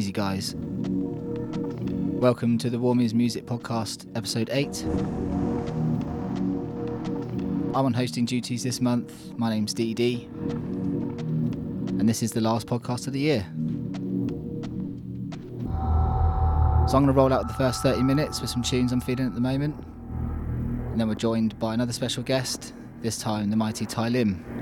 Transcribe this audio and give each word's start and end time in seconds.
Easy 0.00 0.12
Guys. 0.12 0.54
Welcome 0.56 2.56
to 2.56 2.70
the 2.70 2.78
Warmiers 2.78 3.12
Music 3.12 3.44
Podcast, 3.44 4.06
episode 4.16 4.48
8. 4.50 4.82
I'm 7.74 7.84
on 7.84 7.92
hosting 7.92 8.24
duties 8.24 8.62
this 8.62 8.80
month. 8.80 9.36
My 9.36 9.50
name's 9.50 9.74
DD, 9.74 10.24
and 12.00 12.08
this 12.08 12.22
is 12.22 12.32
the 12.32 12.40
last 12.40 12.66
podcast 12.66 13.08
of 13.08 13.12
the 13.12 13.20
year. 13.20 13.44
So 16.88 16.96
I'm 16.96 17.04
going 17.04 17.08
to 17.08 17.12
roll 17.12 17.34
out 17.34 17.46
the 17.46 17.52
first 17.52 17.82
30 17.82 18.02
minutes 18.02 18.40
with 18.40 18.48
some 18.48 18.62
tunes 18.62 18.92
I'm 18.92 19.02
feeling 19.02 19.26
at 19.26 19.34
the 19.34 19.40
moment. 19.42 19.76
And 20.92 20.98
then 20.98 21.08
we're 21.08 21.14
joined 21.14 21.58
by 21.58 21.74
another 21.74 21.92
special 21.92 22.22
guest, 22.22 22.72
this 23.02 23.18
time 23.18 23.50
the 23.50 23.56
mighty 23.56 23.84
Ty 23.84 24.08
Lim. 24.08 24.59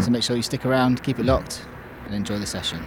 So 0.00 0.10
make 0.10 0.22
sure 0.22 0.36
you 0.36 0.42
stick 0.42 0.66
around, 0.66 1.02
keep 1.02 1.18
it 1.18 1.24
locked, 1.24 1.64
and 2.06 2.14
enjoy 2.14 2.38
the 2.38 2.46
session. 2.46 2.84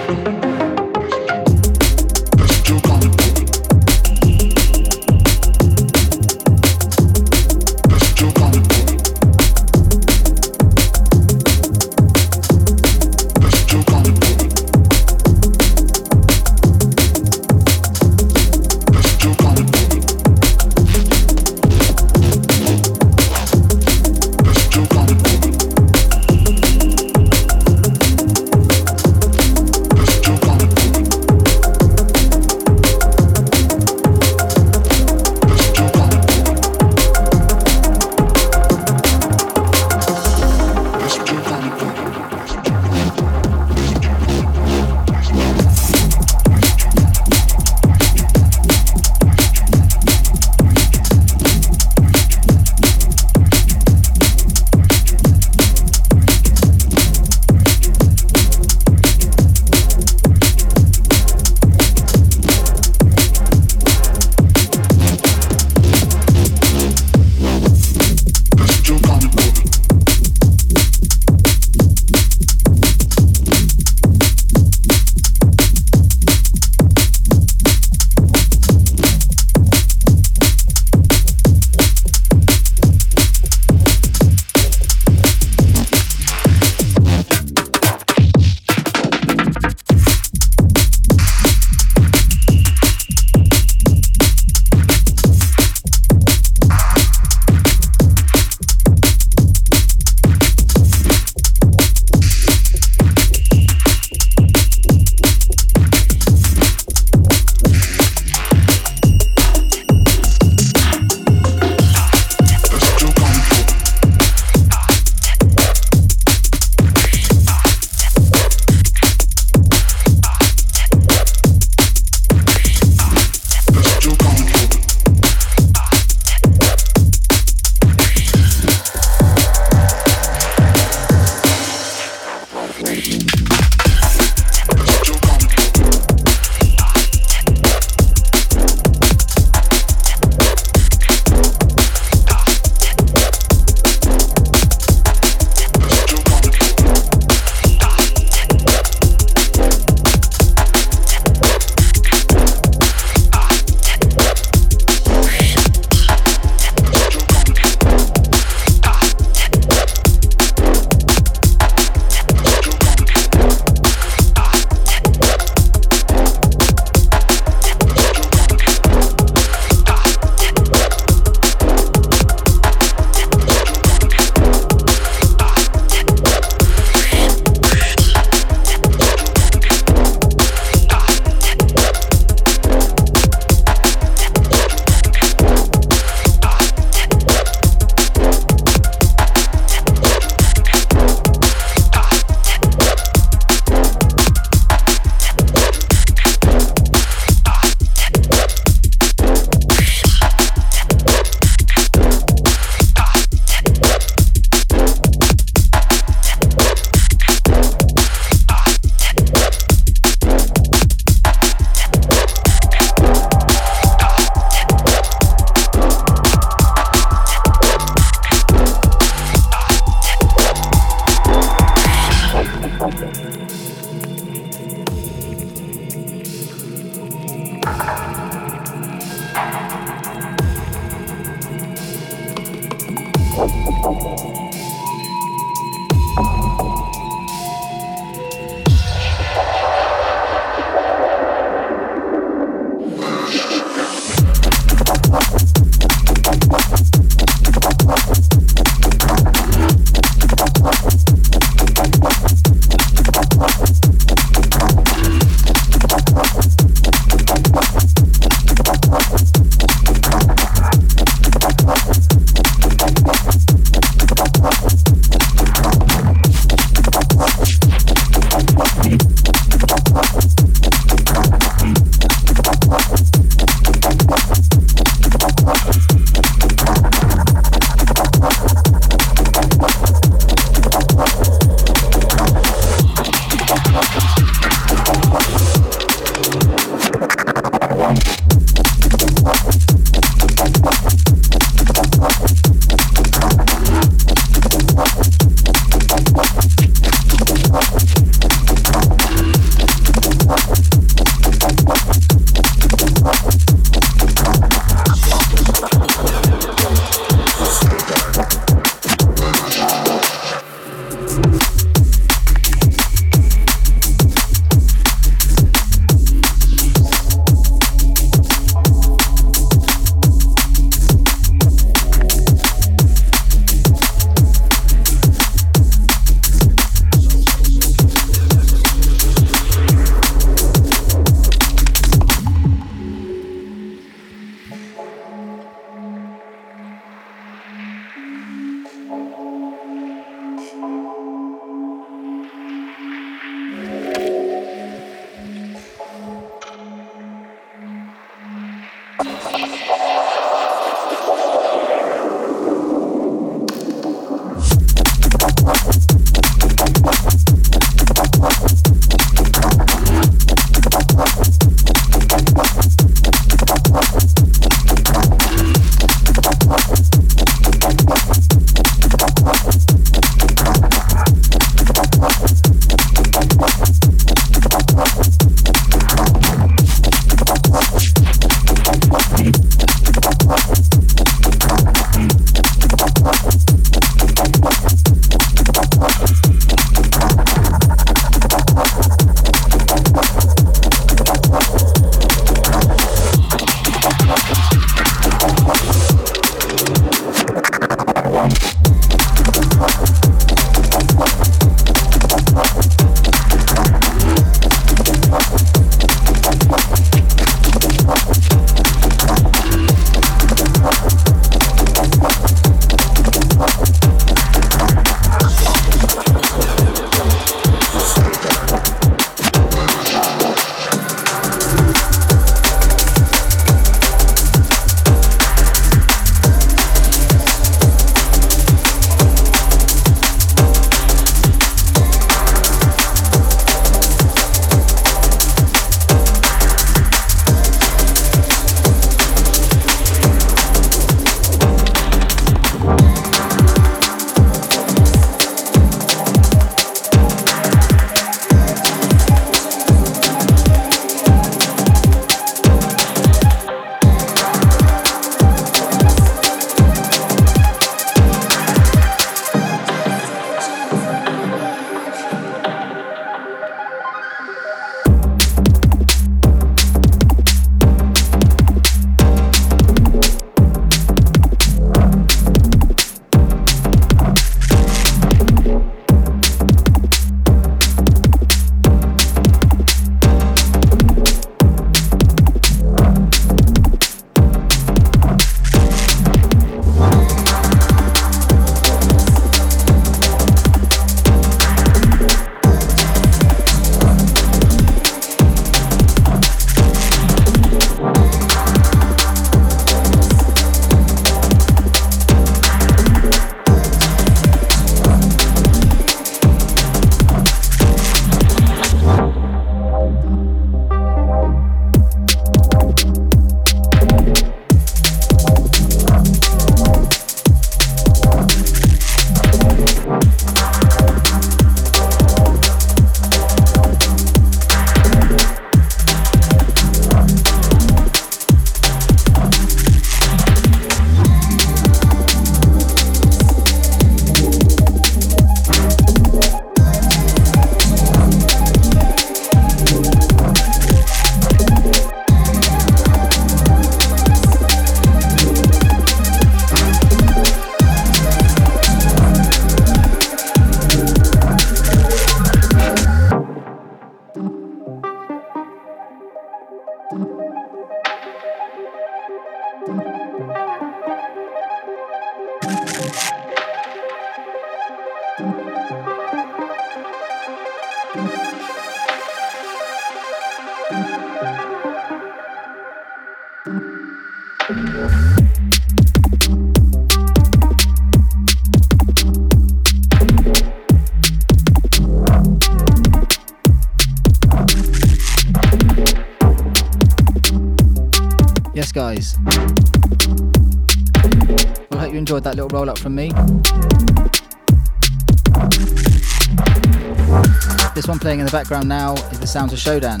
The 598.30 598.36
background 598.36 598.68
now 598.68 598.94
is 598.94 599.18
the 599.18 599.26
Sounds 599.26 599.52
of 599.52 599.58
Shodan. 599.58 600.00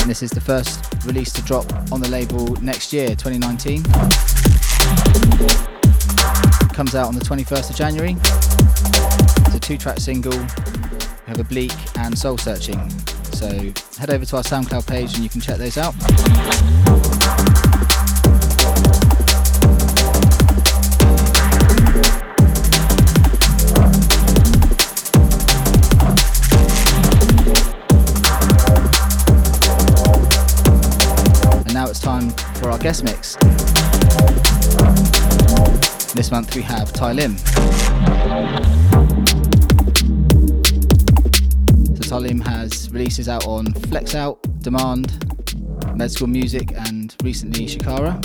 And 0.00 0.10
this 0.10 0.22
is 0.22 0.30
the 0.30 0.40
first 0.40 0.84
release 1.04 1.32
to 1.34 1.42
drop 1.42 1.70
on 1.92 2.00
the 2.00 2.08
label 2.08 2.60
next 2.60 2.92
year, 2.92 3.10
2019. 3.10 3.84
It 6.62 6.74
comes 6.74 6.94
out 6.96 7.06
on 7.06 7.14
the 7.14 7.24
21st 7.24 7.70
of 7.70 7.76
January. 7.76 8.16
It's 9.46 9.54
a 9.54 9.60
two 9.60 9.78
track 9.78 9.98
single. 9.98 10.36
We 10.36 11.26
have 11.26 11.38
Oblique 11.38 11.96
and 11.98 12.18
Soul 12.18 12.38
Searching. 12.38 12.90
So 13.32 13.48
head 13.98 14.10
over 14.10 14.24
to 14.24 14.36
our 14.38 14.42
SoundCloud 14.42 14.88
page 14.88 15.14
and 15.14 15.22
you 15.22 15.28
can 15.28 15.40
check 15.40 15.58
those 15.58 15.78
out. 15.78 15.94
Guest 32.86 33.02
mix. 33.02 33.34
This 36.14 36.30
month 36.30 36.54
we 36.54 36.62
have 36.62 36.92
Ty 36.92 37.14
Lim. 37.14 37.36
So 41.96 42.02
Ty 42.08 42.18
Lim 42.18 42.40
has 42.42 42.88
releases 42.92 43.28
out 43.28 43.44
on 43.44 43.72
Flex 43.90 44.14
Out, 44.14 44.38
Demand, 44.60 45.18
Med 45.96 46.12
School 46.12 46.28
Music, 46.28 46.74
and 46.76 47.12
recently 47.24 47.66
Shikara. 47.66 48.22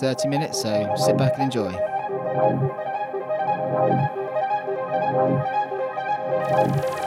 30 0.00 0.28
minutes, 0.28 0.62
so 0.62 0.94
sit 0.96 1.16
back 1.16 1.34
and 1.34 1.44
enjoy. 1.44 1.72
Thank 6.52 6.96
you. 6.96 7.01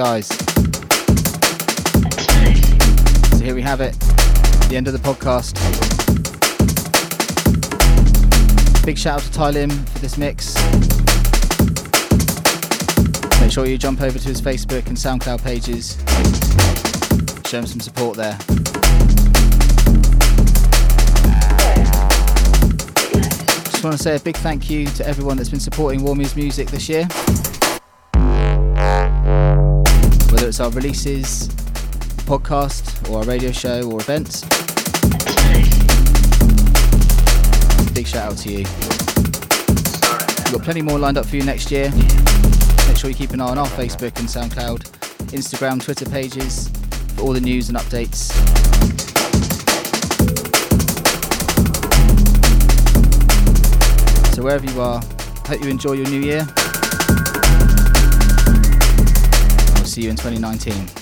Guys. 0.00 0.28
So 3.36 3.44
here 3.44 3.54
we 3.54 3.60
have 3.60 3.82
it, 3.82 3.92
the 4.70 4.74
end 4.74 4.86
of 4.86 4.94
the 4.94 4.98
podcast. 4.98 5.54
Big 8.86 8.96
shout 8.96 9.16
out 9.16 9.22
to 9.24 9.30
Ty 9.30 9.50
Lim 9.50 9.68
for 9.68 9.98
this 9.98 10.16
mix. 10.16 10.54
Make 13.42 13.52
sure 13.52 13.66
you 13.66 13.76
jump 13.76 14.00
over 14.00 14.18
to 14.18 14.26
his 14.26 14.40
Facebook 14.40 14.86
and 14.86 14.96
SoundCloud 14.96 15.44
pages. 15.44 15.98
Show 17.46 17.58
him 17.58 17.66
some 17.66 17.80
support 17.80 18.16
there. 18.16 18.38
Just 23.70 23.84
want 23.84 23.98
to 23.98 24.02
say 24.02 24.16
a 24.16 24.20
big 24.20 24.38
thank 24.38 24.70
you 24.70 24.86
to 24.86 25.06
everyone 25.06 25.36
that's 25.36 25.50
been 25.50 25.60
supporting 25.60 26.02
Warmy's 26.02 26.34
music 26.36 26.70
this 26.70 26.88
year. 26.88 27.06
Our 30.60 30.70
releases, 30.70 31.48
podcast, 32.26 33.08
or 33.10 33.18
our 33.18 33.24
radio 33.24 33.50
show 33.50 33.90
or 33.90 34.00
events. 34.00 34.42
Big 37.94 38.06
shout 38.06 38.32
out 38.32 38.38
to 38.38 38.50
you. 38.50 38.58
We've 38.58 40.52
got 40.52 40.62
plenty 40.62 40.82
more 40.82 40.98
lined 40.98 41.18
up 41.18 41.26
for 41.26 41.36
you 41.36 41.44
next 41.44 41.70
year. 41.70 41.90
Make 42.86 42.96
sure 42.96 43.08
you 43.08 43.16
keep 43.16 43.30
an 43.30 43.40
eye 43.40 43.48
on 43.48 43.58
our 43.58 43.66
Facebook 43.68 44.18
and 44.18 44.28
SoundCloud, 44.28 44.80
Instagram, 45.32 45.82
Twitter 45.82 46.04
pages 46.06 46.68
for 47.14 47.22
all 47.22 47.32
the 47.32 47.40
news 47.40 47.68
and 47.68 47.78
updates. 47.78 48.30
So 54.34 54.42
wherever 54.42 54.66
you 54.66 54.80
are, 54.80 55.00
hope 55.46 55.62
you 55.62 55.70
enjoy 55.70 55.92
your 55.92 56.08
new 56.08 56.20
year. 56.20 56.46
See 60.00 60.04
you 60.04 60.10
in 60.10 60.16
2019. 60.16 60.99